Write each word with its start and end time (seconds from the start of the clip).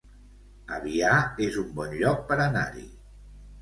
Avià 0.77 1.13
es 1.51 1.61
un 1.67 1.71
bon 1.79 1.97
lloc 2.03 2.27
per 2.33 2.43
anar-hi 2.51 2.91